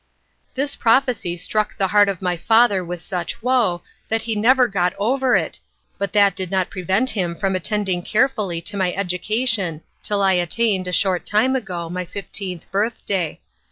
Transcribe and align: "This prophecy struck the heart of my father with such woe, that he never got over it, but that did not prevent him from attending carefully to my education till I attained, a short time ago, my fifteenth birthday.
"This 0.55 0.75
prophecy 0.75 1.37
struck 1.37 1.77
the 1.77 1.89
heart 1.89 2.09
of 2.09 2.23
my 2.23 2.35
father 2.35 2.83
with 2.83 3.03
such 3.03 3.43
woe, 3.43 3.83
that 4.09 4.23
he 4.23 4.35
never 4.35 4.67
got 4.67 4.95
over 4.97 5.35
it, 5.35 5.59
but 5.99 6.11
that 6.13 6.35
did 6.35 6.49
not 6.49 6.71
prevent 6.71 7.11
him 7.11 7.35
from 7.35 7.55
attending 7.55 8.01
carefully 8.01 8.61
to 8.61 8.75
my 8.75 8.93
education 8.95 9.81
till 10.01 10.23
I 10.23 10.33
attained, 10.33 10.87
a 10.87 10.91
short 10.91 11.27
time 11.27 11.55
ago, 11.55 11.87
my 11.87 12.03
fifteenth 12.03 12.65
birthday. 12.71 13.39